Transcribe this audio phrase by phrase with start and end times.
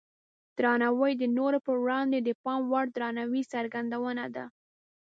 [0.57, 4.45] درناوی د نورو په وړاندې د پام وړ درناوي څرګندونه ده.